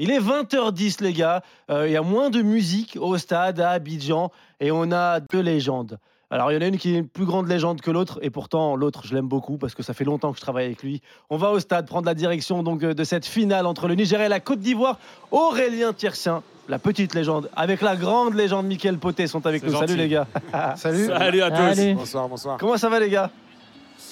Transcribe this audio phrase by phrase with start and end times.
[0.00, 1.42] Il est 20h10, les gars.
[1.70, 5.40] Euh, il y a moins de musique au stade à Abidjan et on a deux
[5.40, 5.98] légendes.
[6.30, 8.28] Alors, il y en a une qui est une plus grande légende que l'autre, et
[8.28, 11.00] pourtant, l'autre, je l'aime beaucoup parce que ça fait longtemps que je travaille avec lui.
[11.30, 14.26] On va au stade prendre la direction donc euh, de cette finale entre le Nigeria
[14.26, 14.98] et la Côte d'Ivoire.
[15.32, 19.74] Aurélien Tiersin, la petite légende, avec la grande légende Mickaël Poté sont avec nous.
[19.74, 20.26] Salut les gars.
[20.76, 21.06] Salut.
[21.06, 21.56] Salut à tous.
[21.56, 21.94] Allez.
[21.94, 22.58] Bonsoir, bonsoir.
[22.58, 23.30] Comment ça va les gars?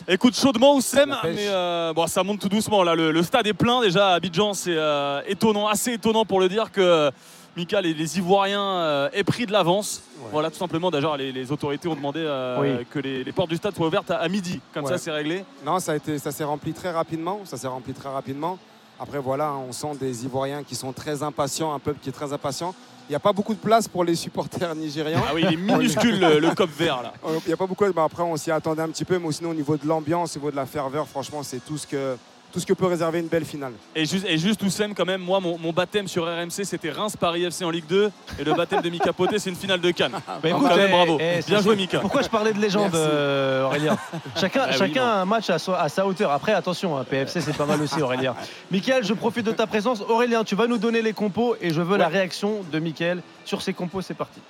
[0.08, 2.82] Écoute chaudement Oussem, mais euh, bon, ça monte tout doucement.
[2.82, 4.10] Là, le, le stade est plein déjà.
[4.10, 7.10] À Abidjan, c'est euh, étonnant, assez étonnant pour le dire que
[7.56, 10.02] Mika, les, les Ivoiriens euh, aient pris de l'avance.
[10.18, 10.28] Ouais.
[10.32, 10.90] Voilà, tout simplement.
[10.90, 12.20] D'ailleurs, les, les autorités ont demandé
[12.60, 12.84] Oui.
[12.90, 14.60] que les, les portes du stade soient ouvertes à, à midi.
[14.74, 14.90] Comme Ouais.
[14.92, 15.44] ça, c'est réglé.
[15.64, 17.40] Non, ça a été, ça s'est rempli très rapidement.
[17.44, 18.58] Ça s'est rempli très rapidement.
[18.98, 22.32] Après, voilà, on sent des Ivoiriens qui sont très impatients, un peuple qui est très
[22.32, 22.74] impatient.
[23.08, 25.22] Il n'y a pas beaucoup de place pour les supporters nigérians.
[25.28, 27.12] Ah oui, il est minuscule le, le cop vert là.
[27.26, 27.84] Euh, Il n'y a pas beaucoup.
[27.84, 29.18] Mais après, on s'y attendait un petit peu.
[29.18, 31.86] Mais sinon, au niveau de l'ambiance, au niveau de la ferveur, franchement, c'est tout ce
[31.86, 32.16] que
[32.56, 33.74] tout ce que peut réserver une belle finale.
[33.94, 37.44] Et juste, et juste Oussem, quand même, moi, mon, mon baptême sur RMC, c'était Reims-Paris
[37.44, 38.10] FC en Ligue 2.
[38.38, 40.12] Et le baptême de Mika Poté, c'est une finale de Cannes.
[40.42, 41.18] Bah, Donc, quand même, eh, bravo.
[41.20, 41.98] eh, Bien joué, Mika.
[41.98, 43.98] Pourquoi je parlais de légende, euh, Aurélien
[44.40, 45.10] Chacun, Ah oui, chacun non.
[45.10, 45.58] a un match à
[45.90, 46.30] sa hauteur.
[46.32, 48.34] Après, attention, hein, PFC, c'est pas mal aussi, Aurélien.
[48.70, 50.00] Michael, je profite de ta présence.
[50.00, 53.60] Aurélien, tu vas nous donner les compos et je veux la réaction de Michael sur
[53.60, 54.00] ces compos.
[54.00, 54.40] C'est parti.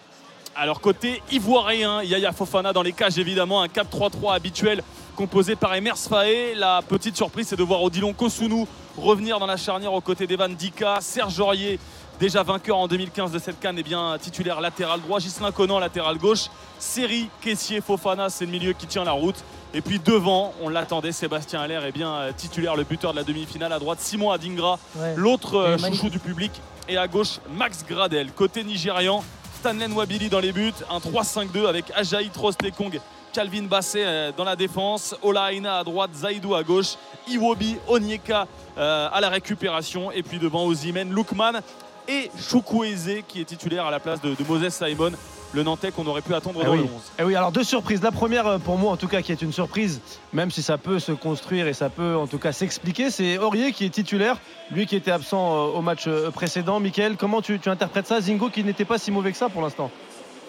[0.58, 4.82] Alors côté ivoirien, Yaya Fofana dans les cages évidemment, un 4-3-3 habituel
[5.16, 6.54] composé par Emers Faé.
[6.54, 10.54] La petite surprise c'est de voir Odilon Kosunu revenir dans la charnière aux côtés d'Evan
[10.54, 11.80] Dika, Serge Aurier
[12.20, 16.16] déjà vainqueur en 2015 de cette canne, et bien titulaire latéral droit, Gislain Conan latéral
[16.16, 16.46] gauche,
[16.78, 19.36] Seri, Caissier, Fofana c'est le milieu qui tient la route.
[19.74, 23.24] Et puis devant, on l'attendait, Sébastien Allaire est bien euh, titulaire, le buteur de la
[23.24, 25.14] demi-finale à droite, Simon Adingra, Ouais.
[25.16, 26.52] L'autre euh, Et chouchou du public
[26.88, 28.32] et à gauche Max Gradel.
[28.32, 29.22] Côté nigérian,
[29.56, 33.00] Stanley Nwabili dans les buts, un 3-5-2 avec Ajaï Trostekong,
[33.32, 38.46] Calvin Basset euh, dans la défense, Ola Aina à droite, Zaidou à gauche, Iwobi, Onyeka
[38.78, 41.60] euh, à la récupération et puis devant Ozimen, Lukman
[42.06, 45.12] et Chukwueze qui est titulaire à la place de, de Moses Simon,
[45.56, 46.78] le Nantais qu'on aurait pu attendre Eh dans oui.
[46.78, 46.90] le 11.
[47.18, 48.02] Eh oui, alors deux surprises.
[48.02, 50.00] La première, euh, pour moi en tout cas, qui est une surprise,
[50.32, 53.72] même si ça peut se construire et ça peut en tout cas s'expliquer, c'est Aurier
[53.72, 54.36] qui est titulaire,
[54.70, 56.78] lui qui était absent euh, au match euh, précédent.
[56.78, 59.62] Michael, comment tu, tu interprètes ça Zingo qui n'était pas si mauvais que ça pour
[59.62, 59.90] l'instant?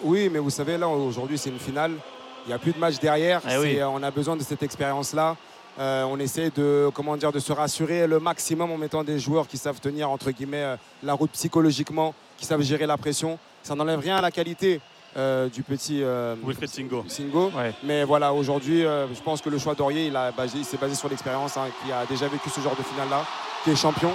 [0.04, 1.92] Oui, mais vous savez, là, aujourd'hui, c'est une finale.
[2.44, 3.40] Il n'y a plus de match derrière.
[3.50, 3.78] Eh oui.
[3.82, 5.36] On a besoin de cette expérience-là.
[5.80, 9.48] Euh, on essaie de, comment dire, de se rassurer le maximum en mettant des joueurs
[9.48, 13.38] qui savent tenir, entre guillemets, la route psychologiquement, qui savent gérer la pression.
[13.62, 14.80] Ça n'enlève rien à la qualité
[15.18, 17.04] euh, du petit euh, Wilfried Singo.
[17.08, 17.50] Singo.
[17.56, 17.72] Ouais.
[17.82, 20.76] Mais voilà, aujourd'hui, euh, je pense que le choix d'Aurier, il, a basé- il s'est
[20.76, 23.24] basé sur l'expérience, hein, qui a déjà vécu ce genre de finale-là,
[23.64, 24.12] qui est champion.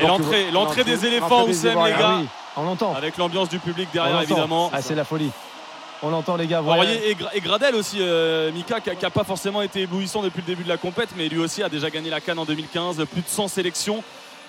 [0.00, 0.06] Et
[0.52, 2.94] l'entrée, des éléphants, Oussem, les gars, Ah oui, on l'entend.
[2.94, 4.70] avec l'ambiance du public derrière, évidemment.
[4.72, 5.30] Ah, c'est la folie.
[6.02, 6.60] On l'entend les gars.
[6.60, 6.82] voilà.
[6.82, 10.42] Aurier et, Gra- et Gradel aussi, euh, Mika, qui n'a pas forcément été éblouissant depuis
[10.42, 13.04] le début de la compète, mais lui aussi a déjà gagné la Cannes en 2015,
[13.10, 14.04] plus de 100 sélections,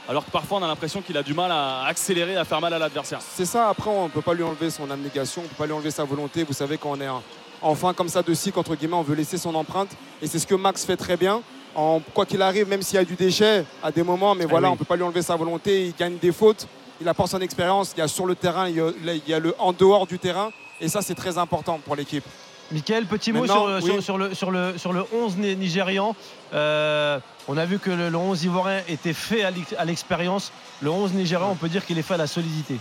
[0.10, 2.74] alors que parfois on a l'impression qu'il a du mal à accélérer, à faire mal
[2.74, 3.20] à l'adversaire.
[3.22, 5.68] C'est ça, après, on ne peut pas lui enlever son abnégation, on ne peut pas
[5.68, 6.44] lui enlever sa volonté.
[6.44, 7.22] Vous savez, quand on est en,
[7.62, 9.92] en fin comme ça de cycle, entre guillemets, on veut laisser son empreinte.
[10.20, 11.44] Et c'est ce que Max fait très bien.
[11.76, 14.70] En, quoi qu'il arrive, même s'il y a du déchet à des moments, mais voilà,
[14.70, 14.72] oui.
[14.72, 15.86] on ne peut pas lui enlever sa volonté.
[15.86, 16.68] Il gagne des fautes,
[17.00, 17.94] il apporte son expérience.
[17.96, 20.08] Il y a sur le terrain, il y a, il y a le en dehors
[20.08, 20.50] du terrain.
[20.82, 22.24] Et ça, c'est très important pour l'équipe.
[22.72, 23.82] Michael, petit mot sur, oui.
[23.84, 26.16] sur- sur le, sur, le, sur le 11 ni- nigérian.
[26.54, 30.52] Euh, on a vu que le, le 11 ivoirien était fait à l'ex- à l'expérience.
[30.82, 32.78] Le 11 nigérian, on peut dire qu'il est fait à la solidité.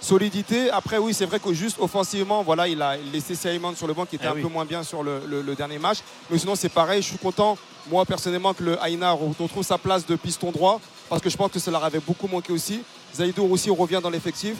[0.00, 0.70] Solidité.
[0.70, 4.06] Après, oui, c'est vrai que juste offensivement, voilà, il a laissé Simon sur le banc
[4.06, 4.42] qui était Eh un oui.
[4.42, 5.98] peu moins bien sur le, le- le dernier match.
[6.30, 7.02] Mais sinon, c'est pareil.
[7.02, 7.58] Je suis content,
[7.90, 11.50] moi, personnellement, que le Aina retrouve sa place de piston droit parce que je pense
[11.50, 12.82] que leur avait beaucoup manqué aussi.
[13.14, 14.54] Zaïdo aussi revient dans l'effectif.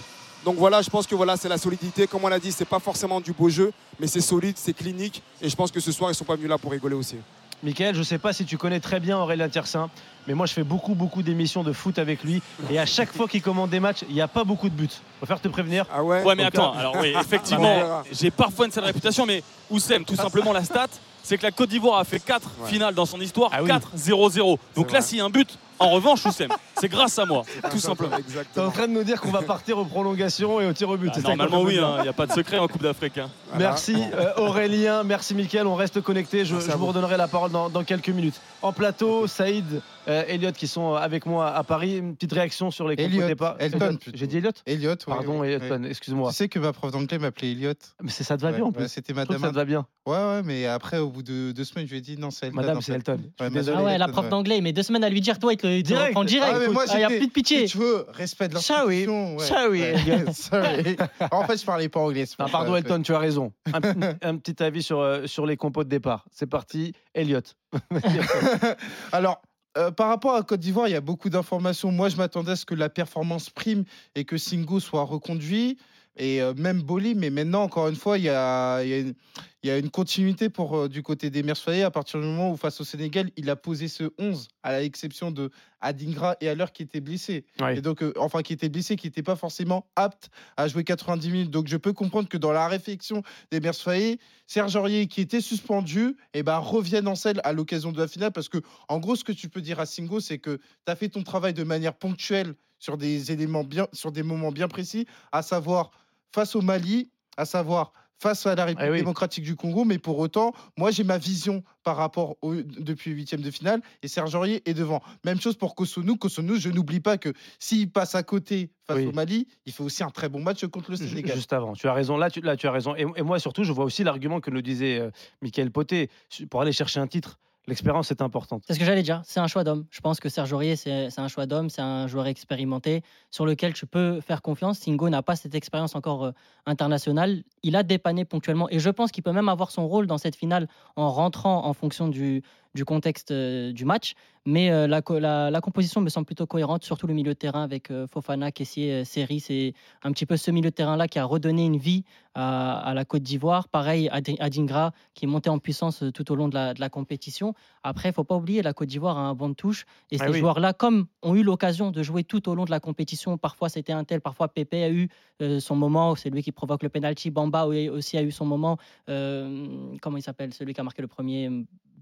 [0.44, 2.06] Donc voilà, je pense que voilà, c'est la solidité.
[2.06, 5.22] Comme on l'a dit, c'est pas forcément du beau jeu, mais c'est solide, c'est clinique.
[5.42, 7.16] Et je pense que ce soir, ils sont pas venus là pour rigoler aussi.
[7.62, 9.90] Michael, je ne sais pas si tu connais très bien Aurélien Tiersin,
[10.26, 12.40] mais moi je fais beaucoup beaucoup d'émissions de foot avec lui.
[12.70, 14.88] Et à chaque fois qu'il commande des matchs, il n'y a pas beaucoup de buts.
[14.90, 15.84] Je préfère te prévenir.
[15.92, 19.26] Ah ouais Ouais, mais Donc, attends, euh, alors oui, effectivement, j'ai parfois une sale réputation,
[19.26, 20.86] mais Oussem, tout simplement la stat,
[21.22, 22.68] c'est que la Côte d'Ivoire a fait 4 Ouais.
[22.70, 23.68] finales dans son histoire, Ah oui.
[23.68, 24.58] 4-0-0.
[24.74, 27.42] Donc C'est là, s'il y a un but, en revanche, Oussem, c'est grâce à moi,
[27.70, 28.16] tout simplement.
[28.54, 30.88] Tu es en train de nous dire qu'on va partir aux prolongations et au tir
[30.88, 31.10] au but.
[31.14, 33.18] Ah, qu'on normalement, oui, il n'y a pas de secret en Coupe d'Afrique.
[33.18, 33.30] hein.
[33.50, 33.70] Voilà.
[33.70, 37.82] Merci euh, Aurélien, merci Mickaël, on reste connectés, je, vous redonnerai la parole dans, dans
[37.82, 38.40] quelques minutes.
[38.62, 42.86] En plateau, Saïd, euh, Elliot qui sont avec moi à Paris, une petite réaction sur
[42.86, 43.56] les Elliot, de départ.
[43.58, 44.16] Elton, plutôt.
[44.16, 45.88] J'ai dit Elliot Elliot, oui, Pardon oui, Elton, oui.
[45.90, 46.30] excuse-moi.
[46.30, 47.72] Tu sais que ma prof d'anglais m'appelait Elliot.
[48.02, 48.88] Mais c'est- ça te va Ouais, bien en ouais, plus.
[48.88, 49.40] C'était Je madame.
[49.40, 49.86] ça te va bien.
[50.06, 52.46] Ouais, ouais, mais après, au bout de deux semaines, je lui ai dit non, c'est
[52.46, 52.56] Elton.
[52.60, 52.92] Madame, c'est.
[52.92, 53.20] Elton.
[53.40, 53.74] Ouais, madame.
[53.78, 54.30] Ah ouais, la prof ouais.
[54.30, 56.08] d'anglais, met deux semaines à lui dire, toi, il te, il te Direct.
[56.08, 56.52] reprend direct.
[56.54, 57.66] Ah, mais moi, il n'y a j'étais- plus de pitié.
[57.66, 59.06] Si tu veux, respect de Sorry.
[59.06, 59.36] l'institution.
[59.36, 59.44] ouais.
[59.46, 59.94] Sorry, Ouais.
[60.06, 60.32] Elliot.
[60.32, 60.96] Sorry.
[61.30, 62.26] En fait, je parlais pas anglais.
[62.26, 62.78] c'est Ah, pour pardon ça.
[62.78, 63.52] Elton, tu as raison.
[63.72, 63.80] Un,
[64.22, 66.24] un petit avis sur, euh, sur les compos de départ.
[66.32, 67.40] C'est parti, Elliot.
[69.12, 69.40] Alors,
[69.78, 71.92] Euh, par rapport à Côte d'Ivoire, il y a beaucoup d'informations.
[71.92, 73.84] Moi, je m'attendais à ce que la performance prime
[74.16, 75.78] et que Singo soit reconduit.
[76.16, 79.14] Et même Boli, mais maintenant, encore une fois, il y a, il y a une,
[79.62, 82.56] il y a une continuité pour, du côté des Mercedes à partir du moment où,
[82.56, 85.50] face au Sénégal, il a posé ce 11, à l'exception de
[85.82, 87.44] Adingra et Haller qui étaient blessés.
[87.60, 87.76] Ouais.
[87.76, 91.30] Et donc, euh, enfin, qui étaient blessés, qui n'étaient pas forcément aptes à jouer 90
[91.30, 91.50] minutes.
[91.50, 96.16] Donc, je peux comprendre que dans la réflexion des Mercedes, Serge Aurier, qui était suspendu,
[96.32, 98.32] eh ben, revienne en selle à l'occasion de la finale.
[98.32, 98.58] Parce que,
[98.88, 101.22] en gros, ce que tu peux dire à Singo, c'est que tu as fait ton
[101.22, 105.92] travail de manière ponctuelle sur des éléments bien, sur des moments bien précis, à savoir
[106.34, 107.92] face au Mali, à savoir
[108.22, 108.98] face à la République Eh oui.
[108.98, 109.86] démocratique du Congo.
[109.86, 114.08] Mais pour autant, moi, j'ai ma vision par rapport au, depuis huitième de finale et
[114.08, 115.00] Serge Aurier est devant.
[115.24, 116.16] Même chose pour Kosonou.
[116.16, 119.06] Kosonou, je n'oublie pas que s'il passe à côté face Oui.
[119.06, 121.34] au Mali, il fait aussi un très bon match contre le Sénégal.
[121.34, 122.18] Juste avant, tu as raison.
[122.18, 122.94] Là, tu, là, tu as raison.
[122.94, 125.10] Et, et moi, surtout, je vois aussi l'argument que nous disait euh,
[125.40, 126.10] Michael Poté
[126.50, 127.38] pour aller chercher un titre.
[127.70, 128.64] L'expérience est importante.
[128.66, 129.22] C'est ce que j'allais dire.
[129.24, 129.86] C'est un choix d'homme.
[129.90, 131.70] Je pense que Serge Aurier, c'est un choix d'homme.
[131.70, 134.80] C'est un joueur expérimenté sur lequel tu peux faire confiance.
[134.80, 136.32] Singo n'a pas cette expérience encore euh,
[136.66, 137.44] internationale.
[137.62, 140.34] Il a dépanné ponctuellement et je pense qu'il peut même avoir son rôle dans cette
[140.34, 142.42] finale en rentrant en fonction du,
[142.74, 144.14] du contexte euh, du match.
[144.46, 147.62] Mais euh, la, la- la composition me semble plutôt cohérente, surtout le milieu de terrain
[147.62, 149.38] avec euh, Fofana, Kessier, Seri.
[149.40, 152.94] C'est un petit peu ce milieu de terrain-là qui a redonné une vie à, à
[152.94, 153.68] la Côte d'Ivoire.
[153.68, 156.88] Pareil, Adi- Adingra qui est monté en puissance tout au long de la, de la
[156.88, 157.52] compétition.
[157.82, 159.84] Après, il faut pas oublier, la Côte d'Ivoire a un banc de touche.
[160.10, 160.38] Et Ah ces oui.
[160.38, 163.92] joueurs-là, comme ont eu l'occasion de jouer tout au long de la compétition, parfois c'était
[163.92, 165.08] un tel, parfois Pépé a eu
[165.42, 167.30] euh, son moment, c'est lui qui provoque le penalty.
[167.30, 168.78] Bamba aussi a eu son moment.
[169.06, 170.54] Comment il s'appelle?
[170.54, 171.50] Celui qui a marqué le premier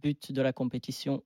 [0.02, 1.22] but de la compétition.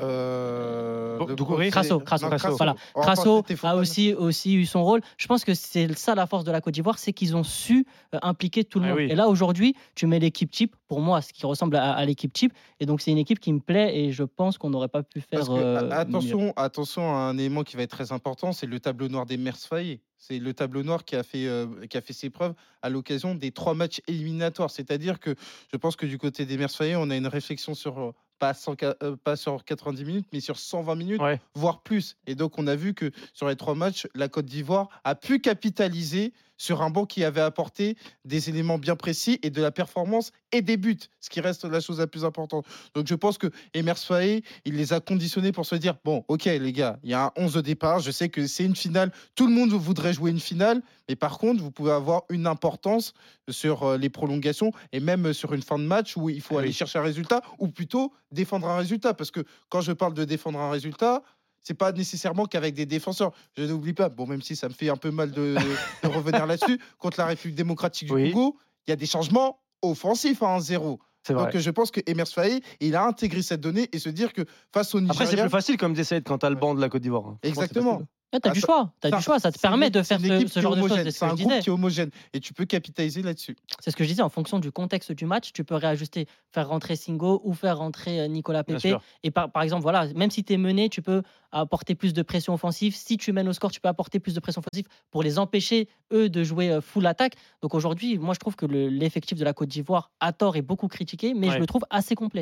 [0.00, 2.56] Euh, Bon, Doucouré Crasso, Crasso, non, Crasso.
[2.56, 2.74] Voilà.
[2.94, 5.00] Crasso a aussi, aussi eu son rôle.
[5.16, 7.86] Je pense que c'est ça la force de la Côte d'Ivoire, c'est qu'ils ont su
[8.14, 8.98] euh, impliquer tout le Ah monde.
[8.98, 9.08] oui.
[9.10, 12.32] Et là, aujourd'hui, tu mets l'équipe type, pour moi, ce qui ressemble à, à l'équipe
[12.32, 12.52] type.
[12.80, 15.20] Et donc, c'est une équipe qui me plaît et je pense qu'on n'aurait pas pu
[15.20, 15.40] faire.
[15.40, 15.92] Parce que, euh, mieux.
[15.92, 19.36] attention, attention à un élément qui va être très important, c'est le tableau noir des
[19.36, 20.00] Mers Faye.
[20.18, 23.34] C'est le tableau noir qui a, fait, euh, qui a fait ses preuves à l'occasion
[23.34, 24.70] des trois matchs éliminatoires.
[24.70, 25.34] C'est-à-dire que
[25.70, 28.76] je pense que du côté des Mers on a une réflexion sur euh, pas, 100
[28.82, 31.40] euh, pas sur 90 minutes, mais sur 120 minutes, Ouais.
[31.54, 32.16] voire plus.
[32.26, 35.40] Et donc, on a vu que sur les trois matchs, la Côte d'Ivoire a pu
[35.40, 40.32] capitaliser sur un banc qui avait apporté des éléments bien précis et de la performance
[40.52, 42.66] et des buts, ce qui reste la chose la plus importante.
[42.94, 46.44] Donc, je pense que Emers Faé, il les a conditionnés pour se dire bon, ok,
[46.44, 48.00] les gars, il y a un 11 de départ.
[48.00, 49.12] Je sais que c'est une finale.
[49.34, 50.82] Tout le monde voudrait jouer une finale.
[51.08, 53.12] Mais par contre, vous pouvez avoir une importance
[53.48, 56.62] sur euh, les prolongations et même sur une fin de match où il faut Ah
[56.62, 59.14] aller chercher un résultat ou plutôt défendre un résultat.
[59.14, 61.22] Parce que quand je parle de défendre un résultat,
[61.66, 63.32] c'est pas nécessairement qu'avec des défenseurs.
[63.56, 65.56] Je n'oublie pas, bon, même si ça me fait un peu mal de,
[66.04, 68.30] de revenir là-dessus, contre la République démocratique du Oui.
[68.30, 70.98] Congo, il y a des changements offensifs à 1-0.
[71.24, 71.46] C'est vrai.
[71.46, 74.32] Donc euh, je pense que Emers Faé, il a intégré cette donnée et se dire
[74.32, 74.42] que
[74.72, 75.22] face au Nigeria...
[75.22, 77.26] Après, c'est plus facile, comme Saïd, quand t'as le banc de la Côte d'Ivoire.
[77.26, 77.38] hein.
[77.42, 78.02] Exactement.
[78.32, 80.18] Ouais, t'as Ah, du choix, t'as ça- du choix, ça te permet une- de faire
[80.20, 80.98] ce, genre de choses.
[81.04, 81.60] C'est ce un je groupe disais.
[81.62, 83.56] qui est homogène et tu peux capitaliser là-dessus.
[83.80, 84.22] C'est ce que je disais.
[84.22, 88.20] En fonction du contexte du match, tu peux réajuster, faire rentrer Singo ou faire rentrer
[88.20, 89.00] euh, Nicolas sûr.
[89.22, 92.22] Et par, par exemple, voilà, même si tu es mené, tu peux apporter plus de
[92.22, 92.94] pression offensive.
[92.96, 95.88] Si tu mènes au score, tu peux apporter plus de pression offensive pour les empêcher,
[96.12, 97.34] eux, de jouer euh, full attaque.
[97.62, 100.62] Donc aujourd'hui, moi, je trouve que le- l'effectif de la Côte d'Ivoire, à tort, est
[100.62, 101.54] beaucoup critiqué, mais Ouais.
[101.54, 102.34] je le trouve assez complet.